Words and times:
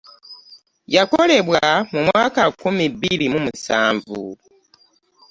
Yakolebwa 0.95 1.61
mu 1.91 1.99
mwaka 2.07 2.41
nkumi 2.51 2.85
bbiri 2.93 3.25
mu 3.33 3.39
musanvu 3.45 4.21